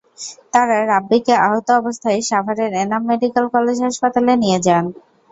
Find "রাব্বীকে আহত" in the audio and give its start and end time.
0.85-1.67